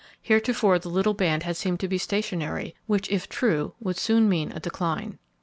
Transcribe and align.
Heretofore 0.23 0.79
the 0.79 0.89
little 0.89 1.13
band 1.13 1.43
had 1.43 1.55
seemed 1.55 1.79
to 1.81 1.87
be 1.87 1.99
stationary, 1.99 2.73
which 2.87 3.07
if 3.11 3.29
true 3.29 3.75
would 3.79 3.97
soon 3.97 4.27
mean 4.27 4.51
a 4.51 4.59
decline. 4.59 5.19